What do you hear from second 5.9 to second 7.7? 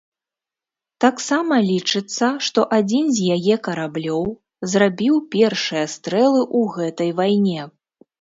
стрэлы ў гэтай вайне.